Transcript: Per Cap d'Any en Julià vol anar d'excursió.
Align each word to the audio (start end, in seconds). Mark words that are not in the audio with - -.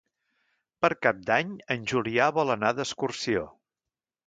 Per 0.85 0.89
Cap 1.07 1.19
d'Any 1.27 1.51
en 1.77 1.85
Julià 1.93 2.31
vol 2.39 2.55
anar 2.57 2.75
d'excursió. 2.81 3.47